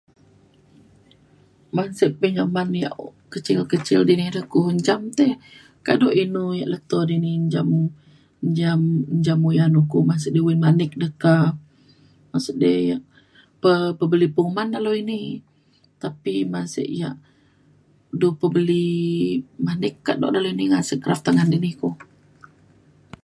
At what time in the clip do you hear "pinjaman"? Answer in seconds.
2.21-2.69